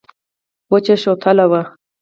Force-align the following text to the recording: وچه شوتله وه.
وچه 0.71 0.95
شوتله 1.03 1.45
وه. 1.51 1.61